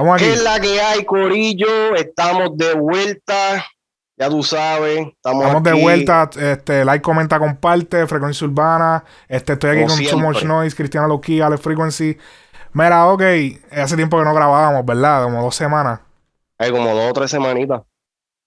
[0.00, 0.24] Estamos aquí.
[0.24, 1.94] ¿Qué es la que hay, Corillo?
[1.94, 3.66] Estamos de vuelta.
[4.16, 5.08] Ya tú sabes.
[5.08, 6.30] Estamos, Estamos de vuelta.
[6.38, 8.06] Este, like, comenta, comparte.
[8.06, 9.04] Frecuencia Urbana.
[9.28, 10.48] Este, estoy aquí Como con Too Much siempre.
[10.56, 12.16] Noise, Cristiano Loki, Alex Frequency.
[12.72, 13.22] Mira, ok.
[13.72, 15.24] Hace tiempo que no grabábamos, ¿verdad?
[15.24, 16.00] Como dos semanas.
[16.56, 17.82] Hay como dos o tres semanitas.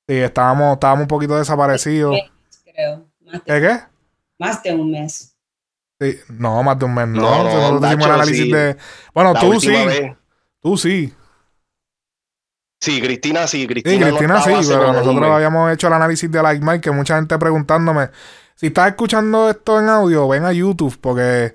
[0.08, 2.18] Sí, estábamos, estábamos un poquito desaparecidos.
[2.66, 3.06] creo.
[3.22, 3.80] Más de, ¿Qué qué?
[4.40, 5.38] más de un mes.
[6.00, 6.18] Sí.
[6.30, 7.22] No, más de un mes, no.
[7.22, 8.52] No, hicimos un análisis sí.
[8.52, 8.76] de.
[9.14, 9.70] Bueno, La tú sí.
[9.70, 10.18] vez.
[10.60, 11.14] Tú sí.
[12.84, 13.62] Sí, Cristina sí.
[13.62, 16.92] Sí, Cristina, no Cristina sí, pero nosotros habíamos hecho el análisis de Like Mike, que
[16.92, 18.10] mucha gente preguntándome,
[18.56, 21.54] si estás escuchando esto en audio, ven a YouTube, porque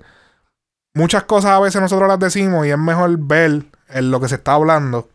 [0.95, 4.35] muchas cosas a veces nosotros las decimos y es mejor ver en lo que se
[4.35, 5.07] está hablando.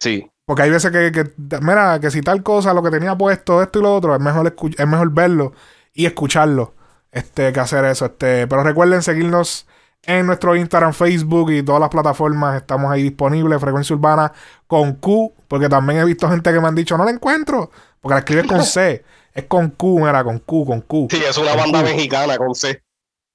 [0.00, 0.30] Sí.
[0.46, 3.78] Porque hay veces que, que, mira, que si tal cosa, lo que tenía puesto, esto
[3.78, 5.52] y lo otro, es mejor, es mejor verlo
[5.92, 6.72] y escucharlo
[7.12, 8.06] este, que hacer eso.
[8.06, 9.66] Este, pero recuerden seguirnos
[10.04, 12.56] en nuestro Instagram, Facebook y todas las plataformas.
[12.56, 13.60] Estamos ahí disponibles.
[13.60, 14.32] Frecuencia Urbana
[14.66, 18.14] con Q, porque también he visto gente que me han dicho, no la encuentro, porque
[18.14, 19.04] la escribes con C.
[19.34, 21.06] Es con Q, mira, con Q, con Q.
[21.12, 21.84] Sí, es una Con banda Q.
[21.94, 22.82] mexicana con C.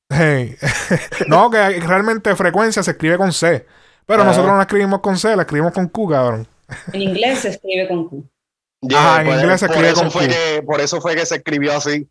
[0.09, 0.57] Hey.
[1.27, 3.65] no, que realmente frecuencia se escribe con C.
[4.05, 4.25] Pero Ah.
[4.25, 6.45] nosotros no la escribimos con C, la escribimos con Q, cabrón.
[6.91, 8.29] En inglés se escribe con Q.
[8.81, 10.19] Yeah, en por- inglés se escribe con Q.
[10.19, 12.09] que Por eso fue que se escribió así.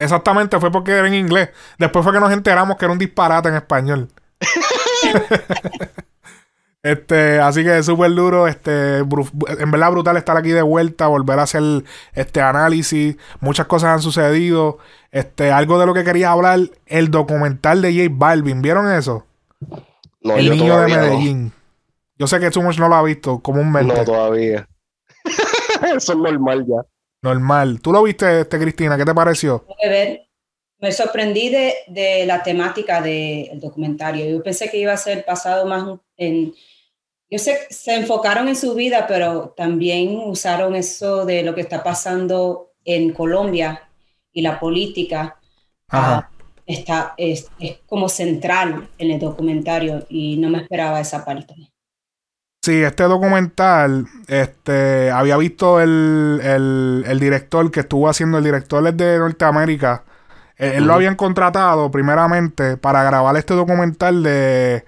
[0.00, 1.50] Exactamente, fue porque era en inglés.
[1.78, 4.08] Después fue que nos enteramos que era un disparate en español.
[6.82, 8.48] este, así que súper duro.
[8.48, 11.84] Este, en verdad brutal estar aquí de vuelta, volver a hacer
[12.14, 13.18] este análisis.
[13.40, 14.78] Muchas cosas han sucedido.
[15.12, 18.62] Este, algo de lo que quería hablar, el documental de J Balvin.
[18.62, 19.26] ¿Vieron eso?
[20.22, 20.96] No, el yo niño de no.
[20.96, 21.52] Medellín.
[22.18, 23.94] Yo sé que Sumos no lo ha visto comúnmente.
[23.94, 24.66] No, todavía.
[25.94, 26.86] Eso es normal ya.
[27.22, 27.80] Normal.
[27.80, 28.96] ¿Tú lo viste, este, Cristina?
[28.96, 29.66] ¿Qué te pareció?
[29.82, 30.28] Ver,
[30.78, 34.26] me sorprendí de, de la temática del documentario.
[34.26, 36.54] Yo pensé que iba a ser pasado más en...
[37.32, 41.60] Yo sé que se enfocaron en su vida, pero también usaron eso de lo que
[41.60, 43.88] está pasando en Colombia
[44.32, 45.38] y la política.
[45.88, 46.16] Ajá.
[46.16, 46.30] Ah,
[46.66, 51.54] está, es, es como central en el documentario y no me esperaba esa parte.
[52.62, 58.86] Sí, este documental, este, había visto el, el, el director que estuvo haciendo, el director
[58.86, 60.04] es de Norteamérica.
[60.56, 64.84] Él, él lo habían contratado primeramente para grabar este documental de,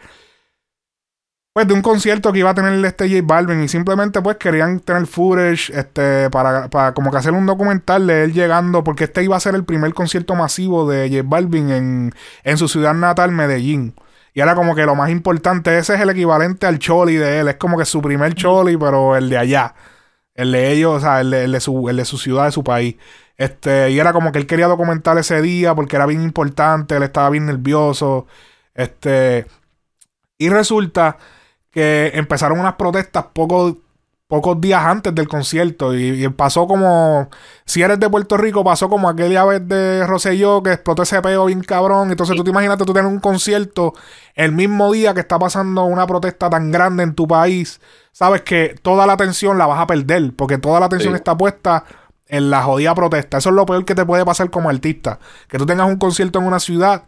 [1.54, 4.80] pues, de un concierto que iba a tener este J Balvin y simplemente pues querían
[4.80, 9.24] tener footage, este, para, para como que hacer un documental de él llegando, porque este
[9.24, 13.32] iba a ser el primer concierto masivo de J Balvin en, en su ciudad natal,
[13.32, 13.94] Medellín.
[14.34, 17.48] Y era como que lo más importante, ese es el equivalente al Choli de él.
[17.48, 19.74] Es como que su primer Choli, pero el de allá.
[20.34, 22.96] El de ellos, o sea, el de, su, el de su ciudad, de su país.
[23.36, 27.02] Este, y era como que él quería documentar ese día porque era bien importante, él
[27.02, 28.26] estaba bien nervioso.
[28.74, 29.46] Este,
[30.38, 31.18] y resulta
[31.70, 33.76] que empezaron unas protestas pocos,
[34.32, 35.94] pocos días antes del concierto.
[35.94, 37.28] Y, y pasó como,
[37.66, 41.44] si eres de Puerto Rico, pasó como aquella vez de Rosselló que explotó ese peo
[41.44, 42.10] bien cabrón.
[42.10, 43.92] Entonces tú te imaginaste tú tener un concierto
[44.34, 47.78] el mismo día que está pasando una protesta tan grande en tu país.
[48.10, 51.16] Sabes que toda la atención la vas a perder porque toda la atención Sí.
[51.16, 51.84] está puesta
[52.26, 53.36] en la jodida protesta.
[53.36, 55.18] Eso es lo peor que te puede pasar como artista.
[55.46, 57.02] Que tú tengas un concierto en una ciudad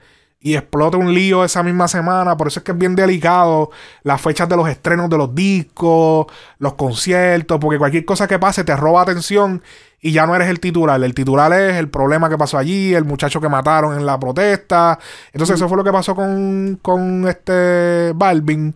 [0.44, 2.36] y explote un lío esa misma semana.
[2.36, 3.70] Por eso es que es bien delicado
[4.02, 6.26] las fechas de los estrenos de los discos,
[6.58, 9.62] los conciertos, porque cualquier cosa que pase te roba atención
[10.02, 11.02] y ya no eres el titular.
[11.02, 14.98] El titular es el problema que pasó allí, el muchacho que mataron en la protesta.
[15.32, 18.74] Entonces eso fue lo que pasó con, con este Balvin.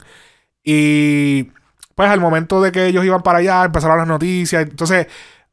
[0.64, 1.50] Y
[1.94, 4.62] pues al momento de que ellos iban para allá, empezaron las noticias.
[4.62, 5.06] Entonces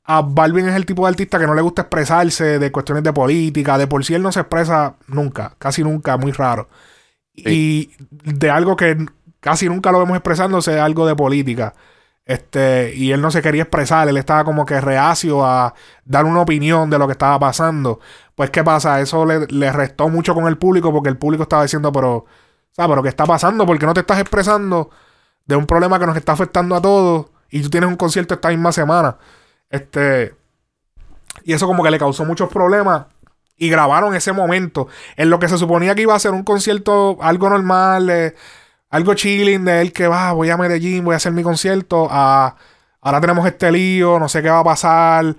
[0.06, 3.12] a Balvin es el tipo de artista que no le gusta expresarse de cuestiones de
[3.14, 3.78] política.
[3.78, 6.68] De por sí él no se expresa nunca, casi nunca, muy raro.
[7.34, 8.98] Y de algo que
[9.40, 11.74] casi nunca lo vemos expresándose, algo de política.
[12.26, 16.42] Este, y él no se quería expresar, él estaba como que reacio a dar una
[16.42, 18.00] opinión de lo que estaba pasando.
[18.36, 19.02] Pues, ¿qué pasa?
[19.02, 22.26] Eso le, le restó mucho con el público porque el público estaba diciendo, pero,
[22.72, 22.90] ¿sabes?
[22.92, 23.66] ¿Pero qué está pasando?
[23.66, 24.90] ¿Por qué no te estás expresando
[25.46, 27.28] de un problema que nos está afectando a todos?
[27.50, 29.18] Y tú tienes un concierto esta misma semana.
[29.76, 30.36] Este.
[31.44, 33.06] Y eso como que le causó muchos problemas.
[33.58, 34.88] Y grabaron ese momento.
[35.16, 38.36] En lo que se suponía que iba a ser un concierto, algo normal, eh,
[38.90, 42.08] algo chilling de él que va, voy a Medellín, voy a hacer mi concierto.
[42.10, 42.56] A,
[43.02, 45.36] ahora tenemos este lío, no sé qué va a pasar.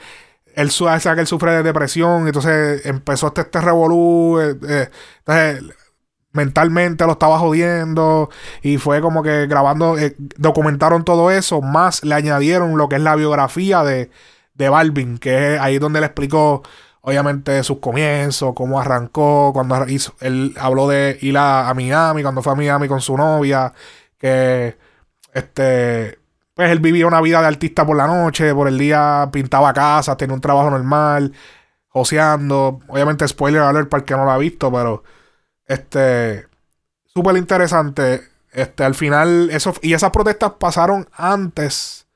[0.55, 2.27] Él sabe que él sufre de depresión.
[2.27, 4.41] Entonces empezó este, este revolú.
[4.41, 5.77] eh, eh, entonces
[6.37, 8.31] mentalmente lo estaba jodiendo
[8.63, 13.03] y fue como que grabando, eh, documentaron todo eso, más le añadieron lo que es
[13.03, 14.11] la biografía de,
[14.55, 16.63] de Balvin, que es ahí donde le explicó
[17.01, 22.43] obviamente sus comienzos, cómo arrancó, cuando hizo, él habló de ir a, a Miami, cuando
[22.43, 23.73] fue a Miami con su novia,
[24.19, 24.77] que
[25.33, 26.19] este
[26.57, 30.17] pues él vivía una vida de artista por la noche, por el día pintaba casas,
[30.17, 31.35] tenía un trabajo normal,
[31.89, 32.81] joseando.
[32.89, 35.05] Obviamente, spoiler alert para el que no lo ha visto, pero
[35.67, 36.47] este.
[37.07, 38.23] Súper interesante.
[38.53, 42.07] Este, al final, eso, y esas protestas pasaron antes.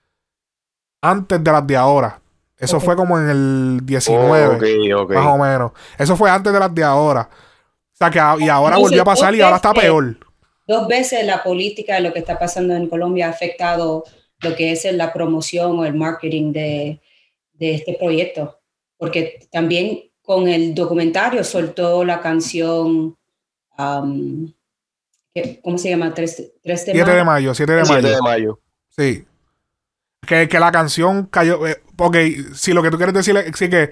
[1.03, 2.21] Antes de las de ahora.
[2.61, 5.07] Eso fue como en el 19.
[5.09, 5.73] Más o menos.
[5.99, 7.29] Eso fue antes de las de ahora.
[7.31, 10.19] O sea que y ahora volvió a pasar y ahora está peor.
[10.67, 14.05] Dos veces la política de lo que está pasando en Colombia ha afectado
[14.43, 17.01] lo que es la promoción o el marketing de,
[17.55, 18.61] de este proyecto.
[18.99, 23.17] Porque también con el documentario soltó la canción,
[23.81, 24.53] um,
[25.63, 26.15] ¿cómo se llama?
[26.15, 27.15] 3, de 7 mayo.
[27.15, 28.09] de mayo, 7 de mayo.
[28.09, 28.61] de mayo.
[28.89, 29.25] Sí.
[30.27, 31.67] Que, que la canción cayó.
[31.67, 32.17] Eh, ok,
[32.55, 33.91] si lo que tú quieres decir es sí que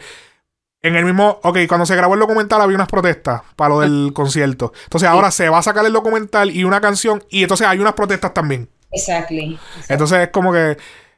[0.82, 1.40] en el mismo.
[1.43, 4.73] Ok, cuando se grabó el documental había unas protestas para lo del concierto.
[4.85, 7.94] Entonces ahora se va a sacar el documental y una canción y entonces hay unas
[7.94, 8.69] protestas también.
[8.90, 9.58] Exactly.
[9.88, 10.76] Entonces es como que.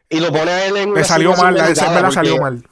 [0.09, 0.95] Y lo pone él en.
[0.95, 2.65] Le salió mal, la salió mal.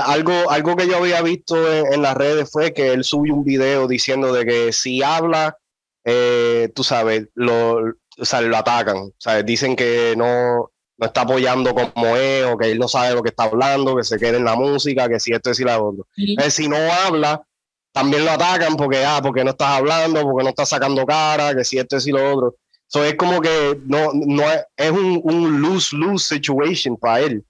[0.00, 3.86] Algo, algo que yo había visto en, las redes fue que él subió un video
[3.86, 5.58] diciendo de que si habla,
[6.04, 7.74] eh, tú sabes, lo,
[8.18, 8.96] o sea, lo atacan.
[8.96, 13.14] O sea, dicen que no, no está apoyando como es, o que él no sabe
[13.14, 15.64] lo que está hablando, que se quede en la música, que si esto es y
[15.64, 16.06] la otro.
[16.48, 17.42] si no habla,
[17.92, 21.64] también lo atacan porque, ah, porque no estás hablando, porque no estás sacando cara, que
[21.64, 22.56] si esto es y lo otro.
[22.88, 27.44] Eso es como que no, no es, es un, un lose-lose situation para él.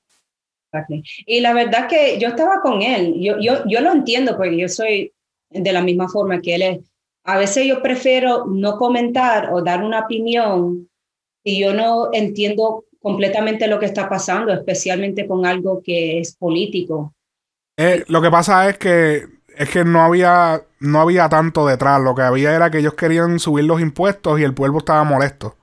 [1.26, 4.68] Y la verdad que yo estaba con él, yo, yo, yo lo entiendo porque yo
[4.68, 5.12] soy
[5.50, 6.78] de la misma forma que él es.
[7.24, 10.88] A veces yo prefiero no comentar o dar una opinión
[11.44, 17.14] y yo no entiendo completamente lo que está pasando, especialmente con algo que es político.
[17.76, 19.26] Eh, lo que pasa es que
[19.56, 22.00] es que no había, no había tanto detrás.
[22.00, 25.56] Lo que había era que ellos querían subir los impuestos y el pueblo estaba molesto.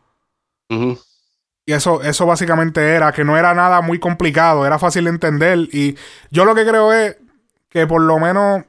[1.69, 5.59] Y eso, eso básicamente era, que no era nada muy complicado, era fácil de entender.
[5.71, 5.95] Y
[6.31, 7.17] yo lo que creo es
[7.69, 8.63] que por lo menos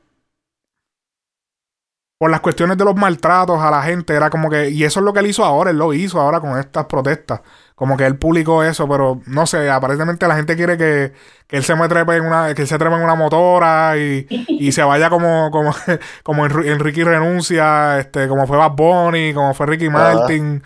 [2.19, 5.05] por las cuestiones de los maltratos a la gente, era como que, y eso es
[5.07, 7.41] lo que él hizo ahora, él lo hizo ahora con estas protestas.
[7.75, 11.15] Como que él publicó eso, pero no sé, aparentemente la gente quiere que,
[11.49, 14.83] él se me trepe en una, que él se trepe en una motora y, se
[14.83, 15.75] vaya como, como,
[16.23, 20.63] como Enrique Renuncia, este, como fue Bad Bunny, como fue Ricky Martin.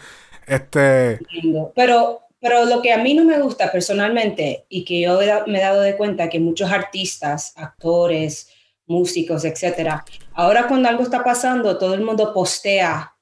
[0.46, 1.20] Este.
[1.74, 5.62] Pero, pero lo que a mí no me gusta personalmente, y que yo me he
[5.62, 8.50] dado de cuenta que muchos artistas, actores,
[8.86, 10.04] músicos, etcétera,
[10.34, 13.14] ahora cuando algo está pasando, todo el mundo postea.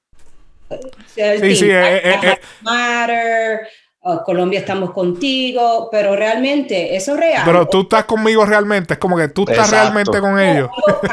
[1.15, 2.41] Sí, sí, eh, eh, eh.
[2.63, 3.61] matter,
[4.05, 7.43] Oh, Colombia estamos contigo, pero realmente eso es real.
[7.45, 10.69] Pero tú estás conmigo realmente, es como que tú estás realmente con ellos.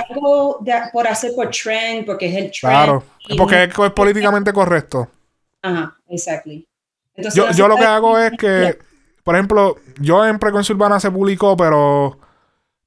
[0.09, 2.73] Algo, por hacer por trend, porque es el trend.
[2.73, 3.03] Claro,
[3.37, 5.07] porque es, políticamente correcto.
[5.61, 6.67] Ajá, exactly.
[7.33, 8.77] Yo, yo lo que hago es que,
[9.23, 12.19] por ejemplo, yo en Preconcia Urbana se publicó, pero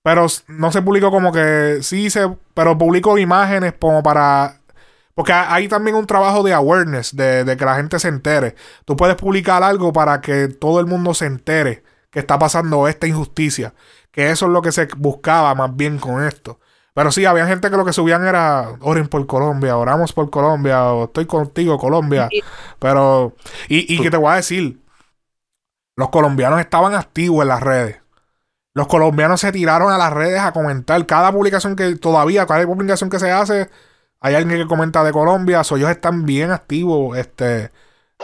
[0.02, 4.56] pero no se publicó como que sí se, pero publicó imágenes como para
[5.14, 8.54] porque hay también un trabajo de awareness, de, que la gente se entere.
[8.84, 13.06] Tú puedes publicar algo para que todo el mundo se entere que está pasando esta
[13.06, 13.74] injusticia.
[14.10, 16.60] Que eso es lo que se buscaba más bien con esto.
[16.94, 20.92] Pero sí, había gente que lo que subían era oren por Colombia, oramos por Colombia,
[20.92, 22.28] o estoy contigo, Colombia.
[22.78, 23.34] Pero,
[23.68, 24.82] y, y que te voy a decir,
[25.96, 28.02] los colombianos estaban activos en las redes.
[28.74, 33.10] Los colombianos se tiraron a las redes a comentar cada publicación que todavía, cada publicación
[33.10, 33.70] que se hace,
[34.20, 37.70] hay alguien que comenta de Colombia, so ellos están bien activos, este,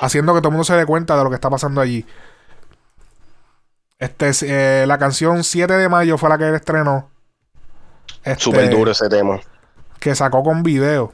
[0.00, 2.06] haciendo que todo el mundo se dé cuenta de lo que está pasando allí.
[3.98, 7.10] Este, eh, la canción 7 de mayo fue la que él estrenó.
[8.24, 9.40] Este, Súper duro ese tema.
[9.98, 11.12] Que sacó con video.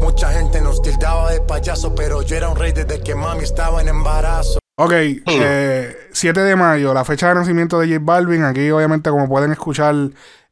[0.00, 3.80] Mucha gente nos tildaba de payaso, pero yo era un rey desde que mami estaba
[3.80, 4.58] en embarazo.
[4.76, 5.42] Ok, 7 hmm.
[5.42, 8.44] eh, de mayo, la fecha de nacimiento de J Balvin.
[8.44, 9.94] Aquí, obviamente, como pueden escuchar,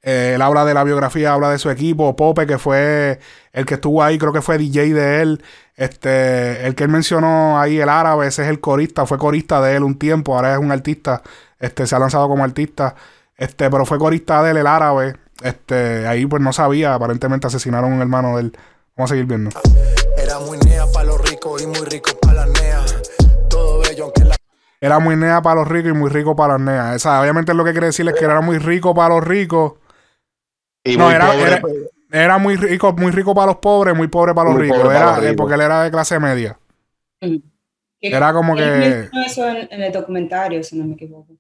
[0.03, 2.15] eh, él habla de la biografía, habla de su equipo.
[2.15, 3.21] Pope, que fue
[3.53, 5.43] el que estuvo ahí, creo que fue DJ de él.
[5.77, 9.77] Este, el que él mencionó ahí, el árabe, ese es el corista, fue corista de
[9.77, 11.23] él un tiempo, ahora es un artista.
[11.59, 12.97] Este, se ha lanzado como artista.
[13.39, 15.17] Este, pero fue corista de él, el árabe.
[15.43, 18.53] Este, ahí pues no sabía, aparentemente asesinaron a un hermano de él.
[18.97, 19.51] Vamos a seguir viendo.
[20.17, 22.85] Era muy nea para los ricos y muy rico para las nea.
[23.49, 24.37] Todo bello, aunque la
[24.81, 26.97] era muy nea para los ricos y muy rico para las neas.
[26.97, 29.73] Esa, obviamente lo que quiere decir es que era muy rico para los ricos
[30.97, 31.33] no, era,
[32.11, 34.79] era, muy rico, muy rico para los pobres, muy pobre para los ricos.
[34.79, 36.59] Era, eh, porque él era de clase media.
[37.21, 37.37] Mm.
[38.01, 39.09] Era como que.
[39.27, 41.37] Eso en, el documentario, si no me equivoco.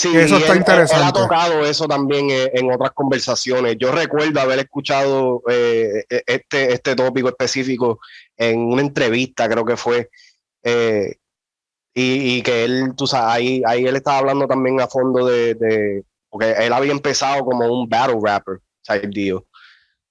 [0.00, 1.02] Sí, eso está interesante.
[1.02, 3.76] Él ha tocado eso también eh, en, otras conversaciones.
[3.78, 8.00] Yo recuerdo haber escuchado eh, e, este, este tópico específico
[8.36, 10.08] en una entrevista, creo que fue.
[11.92, 15.54] Y, y que él, tú sabes, ahí, ahí él estaba hablando también a fondo de,
[15.54, 19.38] de- porque él había empezado como un battle rapper, type deal.
[19.38, 19.46] O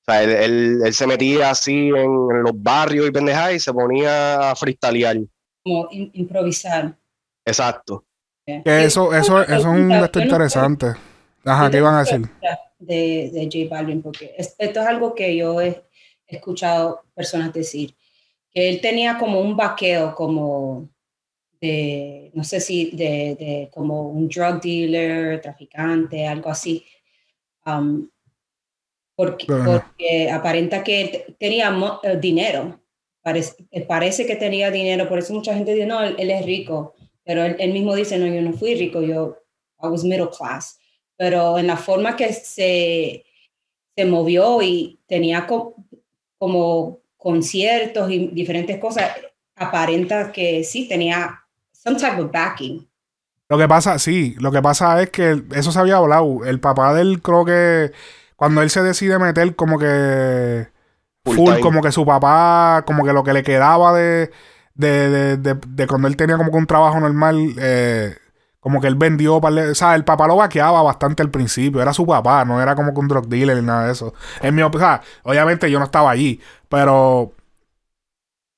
[0.05, 1.95] sea, él, él- él se metía así en,
[2.31, 5.17] en los barrios y pendejadas y se ponía a freestylear.
[5.63, 6.97] como im- improvisar.
[7.45, 8.03] Exacto.
[8.63, 10.87] Que eso, eso, eso es un esto interesante.
[11.45, 12.21] Ajá, ¿qué iban a decir?
[12.79, 15.83] De, de J Balvin, porque es- esto es algo que yo he
[16.27, 17.95] escuchado personas decir,
[18.51, 20.89] que él tenía como un vaqueo, como
[21.61, 26.85] de, no sé si de, de como un drug dealer, traficante, algo así.
[27.65, 28.07] Um,
[29.15, 29.65] porque, Ajá.
[29.65, 32.79] porque aparenta que él te- tenía eh, dinero.
[33.21, 36.45] Parece, eh, parece que tenía dinero, por eso mucha gente dice, no, él, él es
[36.45, 36.93] rico,
[37.29, 39.37] pero él, él mismo dice, no, yo no fui rico, yo
[39.83, 40.79] I was middle class.
[41.15, 43.23] Pero en la forma que se,
[43.95, 45.75] se movió y tenía co-
[46.39, 49.11] como conciertos y diferentes cosas,
[49.55, 51.39] aparenta que sí tenía
[51.71, 52.89] some type of backing.
[53.47, 56.45] Lo que pasa, sí, lo que pasa es que eso se había hablado.
[56.45, 57.91] El papá de él, creo que
[58.37, 60.67] cuando él se decide meter, como que
[61.25, 64.31] Full full, como que su papá, como que lo que le quedaba de,
[64.79, 68.15] de, de, de, de cuando él tenía como que un trabajo normal, eh,
[68.59, 71.81] como que él vendió, par de- o sea, el papá lo vaqueaba bastante al principio,
[71.81, 74.13] era su papá, no era como que un drug dealer ni nada de eso.
[74.41, 77.33] En mi, o sea, obviamente yo no estaba allí, pero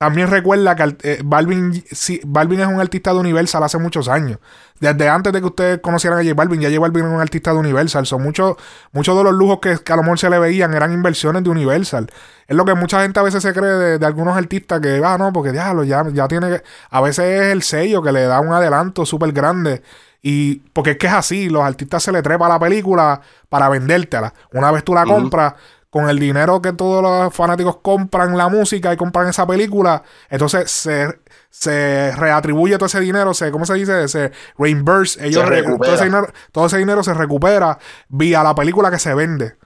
[0.02, 4.40] también recuerda que eh, Balvin, sí, Balvin es un artista de Universal hace muchos años.
[4.80, 7.54] Desde antes de que ustedes conocieran a J Balvin, ya J Balvin era un artista
[7.54, 8.08] de Universal.
[8.08, 8.56] Son muchos,
[8.94, 11.52] muchos de los lujos que, que a lo mejor se le veían eran inversiones de
[11.52, 12.12] Universal.
[12.48, 15.20] Es lo que mucha gente a veces se cree de, de algunos artistas que, ah,
[15.20, 16.64] no, porque diablo, ya, ya tiene que.
[16.90, 19.84] A veces es el sello que le da un adelanto súper grande.
[20.24, 24.34] Y porque es que es así, los artistas se le trepa la película para vendértela.
[24.52, 25.54] Una vez tú la compras,
[25.92, 30.72] con el dinero que todos los fanáticos compran la música y compran esa película, entonces
[30.72, 31.20] se,
[31.52, 34.08] se reatribuye todo ese dinero, se, ¿cómo se dice?
[34.08, 35.24] Se reimburse.
[35.28, 35.84] Ellos Se re- recupera.
[35.86, 37.78] todo, ese dinero, todo ese dinero se recupera
[38.10, 39.58] vía la película que se vende.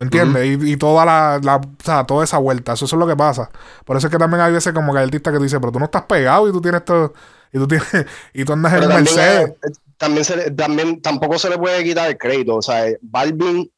[0.00, 0.44] ¿Entiendes?
[0.62, 2.72] y, y toda la, la- o sea, toda esa vuelta.
[2.72, 3.48] Eso, eso es lo que pasa.
[3.84, 5.72] Por eso es que también hay veces como que hay artistas que tú dices, pero
[5.72, 7.14] tú no estás pegado y tú tienes todo.
[7.52, 7.86] Y tú tienes,
[8.34, 9.50] y tú andas en Pero también, Mercedes.
[9.50, 12.56] eh, también, se le- también tampoco se le puede quitar el crédito.
[12.56, 13.70] O sea, Balvin,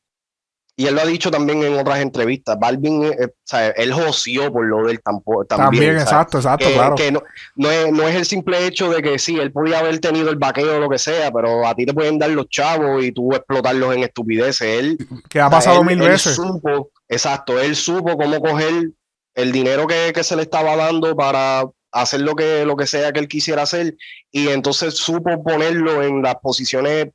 [0.79, 3.93] y él lo ha dicho también en otras entrevistas, Balvin, eh, eh, o sea, él
[3.95, 5.99] joció por lo del tampoco, también.
[5.99, 6.95] Exacto, exacto, que, claro.
[6.95, 7.23] que no,
[7.55, 10.37] no, es, no es el simple hecho de que sí, él podía haber tenido el
[10.37, 13.33] vaqueo o lo que sea, pero a ti te pueden dar los chavos y tú
[13.33, 14.61] explotarlos en estupideces.
[14.81, 14.99] Él,
[15.31, 16.35] que ha pasado él- mil él veces.
[16.37, 18.91] supo, exacto, él supo cómo coger
[19.35, 23.13] el dinero que, que se le estaba dando para hacer lo que, lo que sea
[23.13, 23.97] que él quisiera hacer
[24.31, 27.09] y entonces supo ponerlo en las posiciones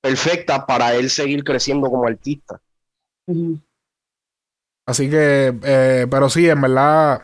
[0.00, 2.58] perfectas para él seguir creciendo como artista.
[4.86, 7.22] Así que, eh, pero sí, en verdad,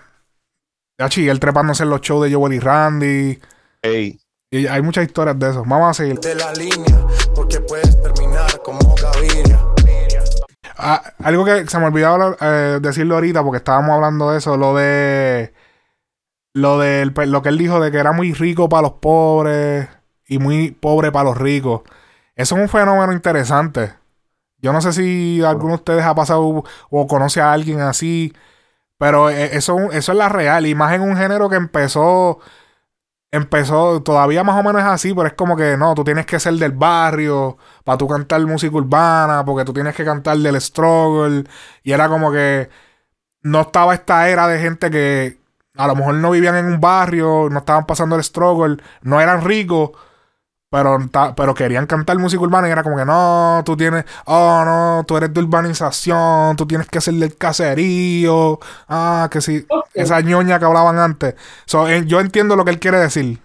[0.99, 3.41] ya sí, él trepándose en los shows de Joel y Randy.
[3.83, 4.19] Ey,
[4.51, 5.65] Y hay muchas historias de eso.
[5.67, 6.19] Vamos a seguir.
[6.21, 9.61] de la línea, porque puedes terminar como Gaviria.
[10.77, 14.57] Ah, algo que se me olvidó hablar- eh, decirlo ahorita porque estábamos hablando de eso,
[14.57, 15.53] lo de
[16.55, 19.89] lo del pe- lo que él dijo de que era muy rico para los pobres
[20.27, 21.83] y muy pobre para los ricos.
[22.35, 23.95] Eso es un fenómeno interesante.
[24.63, 28.33] Yo no sé si alguno de ustedes ha pasado o conoce a alguien así,
[28.99, 32.41] pero eh, eso, eso es la real y más en un género que empezó
[33.33, 36.39] empezó, todavía más o menos es así, pero es como que no, tú tienes que
[36.39, 41.45] ser del barrio para tú cantar música urbana, porque tú tienes que cantar del struggle.
[41.83, 42.69] Y era como que
[43.43, 45.39] no estaba esta era de gente que
[45.77, 49.43] a lo mejor no vivían en un barrio, no estaban pasando el struggle, no eran
[49.43, 49.93] ricos.
[50.73, 54.65] Pero, ta- pero querían cantar música urbana y era como que no, tú tienes, oh
[54.67, 60.21] no, tú eres de urbanización, tú tienes que ser del caserío, ah, que sí, esa
[60.23, 61.37] ñoña que hablaban antes.
[61.67, 63.41] So, eh, yo entiendo lo que él quiere decir.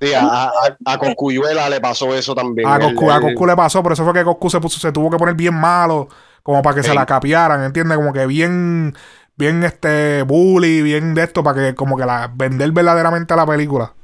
[0.00, 2.70] sí, a, a, a Coscuyuela le pasó eso también.
[2.70, 5.10] A Coscu, a Coscu le pasó, por eso fue que Coscu se, puso, se tuvo
[5.10, 6.08] que poner bien malo,
[6.42, 7.96] como para que se la capiaran, ¿entiendes?
[7.96, 8.94] Como que bien,
[9.36, 13.94] bien este bully, bien de esto, para que como que la vender verdaderamente la película.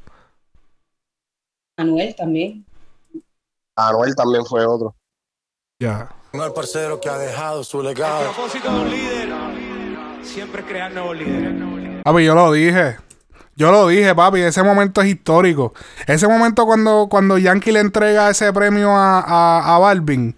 [1.76, 2.64] Manuel también.
[3.76, 4.94] Anuel también fue otro.
[5.80, 6.08] Ya.
[6.32, 8.32] No el parcero que ha dejado su El legado.
[8.32, 9.28] propósito de un líder
[10.22, 12.02] siempre es crear nuevos líderes.
[12.04, 12.96] Papi, yo lo dije.
[13.56, 15.74] Yo lo dije, papi, ese momento es histórico.
[16.06, 20.36] Ese momento cuando, cuando Yankee le entrega ese premio a, a, a Balvin.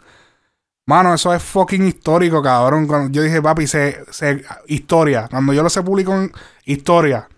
[0.86, 2.86] Mano, eso es fucking histórico, cabrón.
[2.86, 5.28] Cuando yo dije, papi, se, se, historia.
[5.30, 6.32] Cuando yo lo se publicó en
[6.64, 7.28] historia.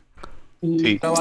[0.60, 0.94] Sí.
[0.94, 1.14] Estaba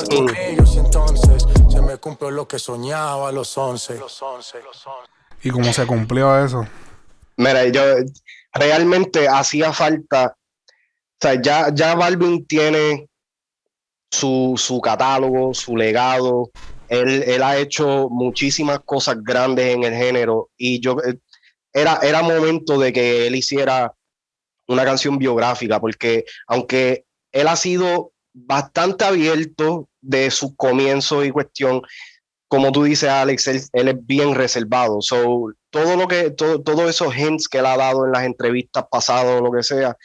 [1.98, 4.00] se cumplió lo que soñaba a los 11.
[5.42, 6.68] Y como se cumplió eso.
[7.38, 7.82] Mira, yo
[8.54, 13.08] realmente hacía falta, o sea, ya, ya Balvin tiene
[14.12, 16.52] su, su catálogo, su legado.
[16.88, 21.20] Él, él ha hecho muchísimas cosas grandes en el género y yo eh,
[21.74, 23.94] era, era momento de que él hiciera
[24.68, 28.14] una canción biográfica, porque aunque él ha sido
[28.46, 31.82] bastante abierto de su comienzo y cuestión,
[32.48, 35.02] como tú dices, Alex, él, es bien reservado.
[35.02, 38.86] So, todo lo que, todo, todos esos hints que él ha dado en las entrevistas
[38.90, 39.98] pasadas o lo que sea,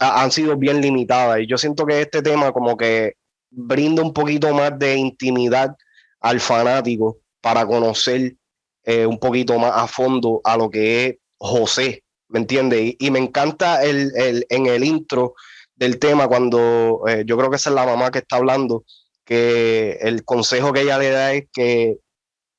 [0.00, 1.40] han sido bien limitadas.
[1.40, 3.14] Y yo siento que este tema como que
[3.50, 5.76] brinda un poquito más de intimidad
[6.20, 8.36] al fanático para conocer
[8.84, 12.80] eh, un poquito más a fondo a lo que es José, ¿me entiendes?
[12.80, 15.34] Y, y me encanta el, el- en el intro
[15.80, 18.84] del tema cuando eh, yo creo que esa es la mamá que está hablando,
[19.24, 21.98] que el consejo que ella le da es que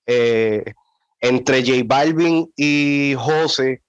[0.07, 0.73] eh,
[1.19, 3.83] entre J Balvin y José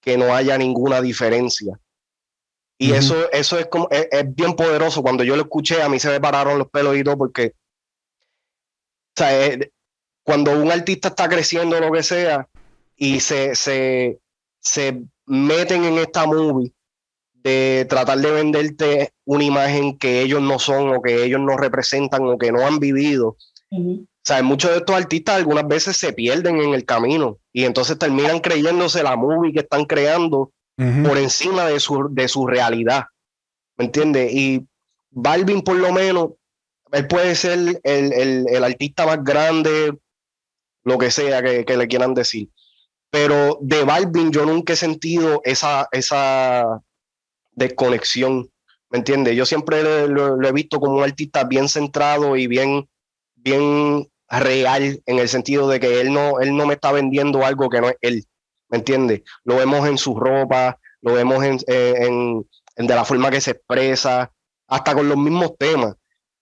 [0.00, 1.78] que no haya ninguna diferencia.
[2.78, 5.02] Y eso, eso es como es, es bien poderoso.
[5.02, 7.54] Cuando yo lo escuché, a mí se me pararon los pelos y todo, porque
[9.16, 9.72] o sea, eh,
[10.22, 12.48] cuando un artista está creciendo o lo que sea,
[12.94, 14.20] y se, se,
[14.60, 16.75] se meten en esta movie
[17.46, 22.26] de tratar de venderte una imagen que ellos no son o que ellos no representan
[22.26, 23.36] o que no han vivido.
[24.02, 27.96] O sea, muchos de estos artistas algunas veces se pierden en el camino y entonces
[27.98, 30.50] terminan creyéndose la movie que están creando
[31.06, 33.04] por encima de su, de su realidad.
[33.78, 34.32] ¿Me entiendes?
[34.32, 34.66] Y
[35.10, 36.30] Balvin, por lo menos,
[36.92, 39.96] él puede ser el, el- el artista más grande,
[40.84, 42.48] lo que sea que, que le quieran decir.
[43.10, 46.82] Pero de Balvin yo nunca he sentido esa, esa
[47.56, 48.48] desconexión.
[48.90, 49.34] ¿Me entiendes?
[49.36, 52.88] Yo siempre lo, he visto como un artista bien centrado y bien,
[53.34, 57.68] bien real en el sentido de que él no, él no me está vendiendo algo
[57.68, 58.24] que no es él.
[58.68, 59.22] ¿Me entiendes?
[59.44, 62.46] Lo vemos en su ropa, lo vemos en, en-
[62.78, 64.30] en de la forma que se expresa,
[64.68, 65.94] hasta con los mismos temas.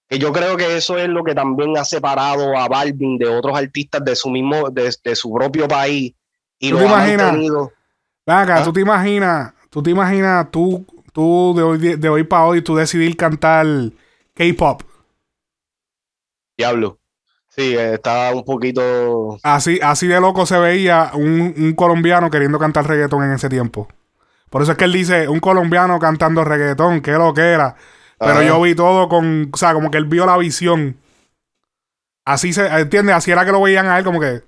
[0.09, 3.56] Que yo creo que eso es lo que también ha separado a Balvin de otros
[3.56, 6.12] artistas de su mismo, de, de su propio país.
[6.59, 7.26] Y ¿Tú lo te ha imaginas?
[7.26, 7.72] mantenido.
[8.27, 8.64] Ven acá, ¿Ah?
[8.64, 12.74] tú te imaginas, tú te imaginas tú, tú de hoy, de hoy para hoy, tú
[12.74, 13.64] decidir cantar
[14.35, 14.83] K-pop.
[16.59, 16.98] Diablo.
[17.48, 19.38] Sí, eh, está un poquito.
[19.44, 23.88] Así, así de loco se veía un, un colombiano queriendo cantar reggaetón en ese tiempo.
[24.50, 27.77] Por eso es que él dice, un colombiano cantando reggaetón, qué lo que era.
[28.18, 28.44] Pero Ajá.
[28.44, 30.98] yo vi todo con, o sea, como que él vio la visión.
[32.24, 33.14] Así se, ¿entiendes?
[33.14, 34.42] Así era que lo veían a él, como que,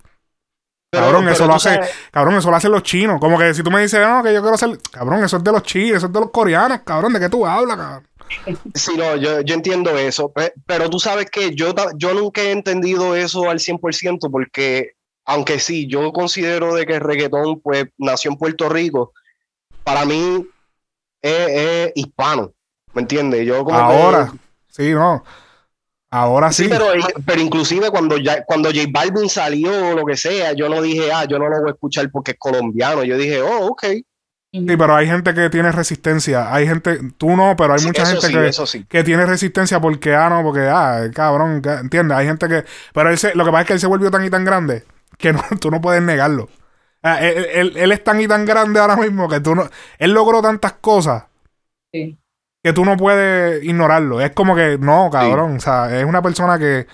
[0.91, 3.19] Pero- cabrón, pero eso lo hace, sabes- cabrón, eso lo hacen los chinos.
[3.21, 5.53] Como que si tú me dices, no, que yo quiero hacer, cabrón, eso es de
[5.53, 8.07] los chinos, eso es de los coreanos, cabrón, ¿de qué tú hablas, cabrón?
[8.75, 12.51] Sí, no, yo, yo entiendo eso, pe- pero tú sabes que yo, yo nunca he
[12.51, 14.93] entendido eso al 100% porque,
[15.25, 19.13] aunque sí, yo considero de que el reggaetón pues nació en Puerto Rico,
[19.85, 20.45] para mí
[21.23, 22.53] es, es hispano,
[22.95, 23.47] ¿me entiendes?
[23.47, 24.33] Yo como que- Ahora,
[24.69, 25.23] sí, no.
[26.11, 26.65] Ahora sí.
[26.65, 26.87] Sí, pero,
[27.27, 31.13] pero inclusive cuando, ya, cuando J Balvin salió o lo que sea, yo no dije,
[31.13, 33.85] ah, yo no lo voy a escuchar porque es colombiano, yo dije, oh, ok.
[34.67, 36.53] Sí, pero hay gente que tiene resistencia.
[36.53, 38.87] Hay gente, tú no, pero hay Sí, mucha eso gente sí, que, eso sí.
[38.89, 42.17] que tiene resistencia porque, ah, no, porque, ah, cabrón, ¿entiendes?
[42.19, 44.25] Hay gente que, pero él se- lo que pasa es que él se volvió tan
[44.25, 44.85] y tan grande
[45.19, 46.49] que no, tú no puedes negarlo.
[47.03, 50.13] Ah, él, él- él es tan y tan grande ahora mismo que tú no, él
[50.13, 51.25] logró tantas cosas
[51.93, 52.19] Sí.
[52.67, 54.21] Que tú no puedes ignorarlo.
[54.21, 56.89] Es como que, no, cabrón, o sea, es una persona que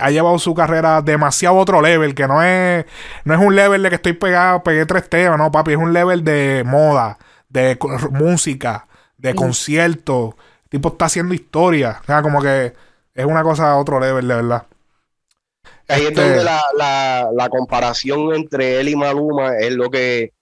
[0.00, 2.84] ha llevado su carrera demasiado a otro level, que no es,
[3.24, 5.92] no es un level de que estoy pegado, pegué tres temas, no, papi, es un
[5.92, 7.16] level de moda,
[7.48, 7.78] de
[8.10, 9.36] música, de Sí.
[9.36, 10.34] conciertos.
[10.68, 11.98] Tipo está haciendo historia.
[12.02, 12.72] O sea, como que
[13.14, 14.64] es una cosa a otro level, de verdad.
[15.86, 20.32] Ahí Este- es donde la, la, la comparación entre él y Maluma es lo que.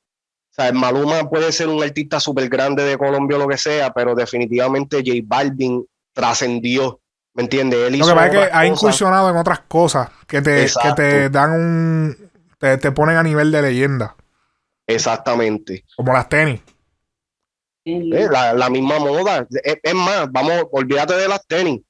[0.58, 3.92] O sea, Maluma puede ser un artista súper grande de Colombia o lo que sea,
[3.92, 7.00] pero definitivamente J Balvin trascendió.
[7.34, 7.78] ¿Me entiendes?
[7.88, 11.28] Él Lo que pasa es que ha incursionado en otras cosas que te, que te
[11.28, 12.30] dan un.
[12.58, 14.16] Te, te ponen a nivel de leyenda.
[14.86, 15.84] Exactamente.
[15.94, 16.62] Como las tenis.
[17.84, 19.46] Eh, La, la misma moda.
[19.62, 21.82] Es, es más, vamos, olvídate de las tenis.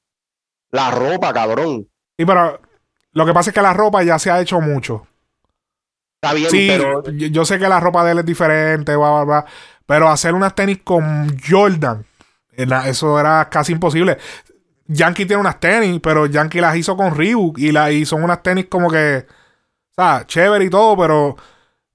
[0.71, 1.87] La ropa, cabrón.
[2.17, 2.59] Sí, pero
[3.13, 5.07] lo que pasa es que la ropa ya se ha hecho mucho.
[6.21, 9.11] Está bien, Sí, pero yo, yo sé que la ropa de él es diferente, bla,
[9.11, 9.45] bla, bla,
[9.85, 12.05] pero hacer unas tenis con Jordan,
[12.57, 14.17] la- eso era casi imposible.
[14.87, 18.41] Yankee tiene unas tenis, pero Yankee las hizo con Reebok y, la, y son unas
[18.41, 21.35] tenis como que, o sea, chévere y todo, pero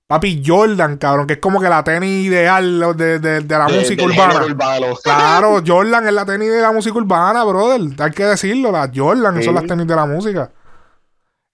[0.06, 3.78] papi Jordan, cabrón, que es como que la tenis ideal de, de- de la de-
[3.78, 4.44] música urbana.
[4.44, 4.86] urbano.
[5.02, 7.80] Claro, Jordan es la tenis de la música urbana, brother.
[7.98, 9.42] Hay que decirlo, las Jordan Sí.
[9.42, 10.50] son las tenis de la música.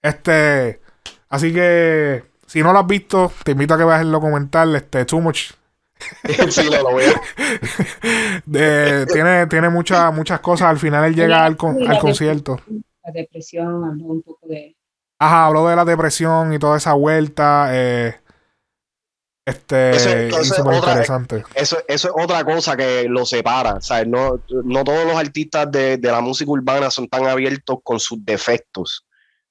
[0.01, 0.81] Este,
[1.29, 5.05] así que si no lo has visto, te invito a que veas el documental, este,
[5.05, 5.51] Too Much.
[6.49, 7.21] sí, lo voy a.
[8.45, 10.69] De- tiene tiene muchas muchas cosas.
[10.69, 12.59] Al final él llega al, con- al la concierto.
[13.03, 14.75] La depresión, habló un poco de...
[15.19, 17.67] Ajá, habló de la depresión y toda esa vuelta.
[17.71, 18.15] eh,
[19.45, 20.09] este, Eso-
[20.39, 21.43] es otra- interesante.
[21.55, 23.81] Eso, eso es otra cosa que lo separa.
[23.81, 24.07] ¿sabes?
[24.07, 28.23] No, no todos los artistas de, de la música urbana son tan abiertos con sus
[28.23, 29.05] defectos.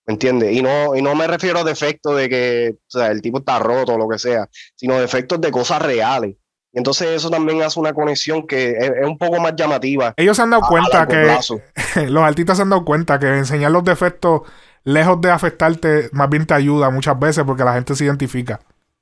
[0.09, 0.53] ¿Me entiendes?
[0.57, 3.59] Y no, y no me refiero a defectos de que o sea, el tipo está
[3.59, 6.35] roto o lo que sea, sino defectos de cosas reales.
[6.73, 10.15] Y entonces eso también hace una conexión que es, es un poco más llamativa.
[10.17, 13.71] Ellos se han dado a- cuenta que los artistas se han dado cuenta que enseñar
[13.71, 14.43] los defectos,
[14.85, 18.61] lejos de afectarte, más bien te ayuda muchas veces porque la gente se identifica.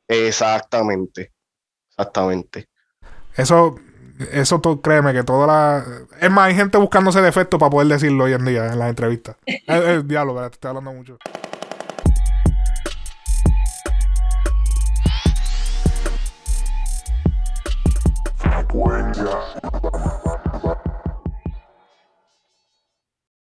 [0.08, 1.32] Exactamente.
[1.90, 2.68] Exactamente.
[3.36, 3.76] Eso,
[4.32, 5.84] eso to- créeme que toda la.
[6.20, 9.36] Es más, hay gente buscándose defectos para poder decirlo hoy en día en las entrevistas.
[9.46, 10.50] Eh, eh, diablo, ¿verdad?
[10.50, 11.18] te estoy hablando mucho.
[18.36, 19.38] Frecuencia